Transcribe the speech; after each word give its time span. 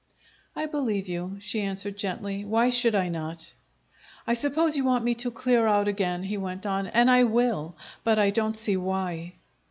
"I 0.55 0.65
believe 0.65 1.07
you," 1.07 1.37
she 1.39 1.61
answered 1.61 1.95
gently. 1.95 2.43
"Why 2.43 2.71
should 2.71 2.95
I 2.95 3.07
not?" 3.09 3.53
"I 4.25 4.33
suppose 4.33 4.75
you 4.75 4.83
want 4.83 5.03
me 5.03 5.13
to 5.13 5.29
clear 5.29 5.67
out 5.67 5.87
again," 5.87 6.23
he 6.23 6.37
went 6.37 6.65
on, 6.65 6.87
"and 6.87 7.07
I 7.11 7.23
will; 7.25 7.77
but 8.03 8.17
I 8.17 8.31
don't 8.31 8.57
see 8.57 8.77
why." 8.77 9.33